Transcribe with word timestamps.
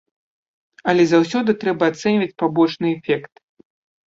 Але 0.93 1.03
заўсёды 1.11 1.55
трэба 1.65 1.83
ацэньваць 1.93 2.31
пабочны 2.45 2.87
эфект. 2.97 3.33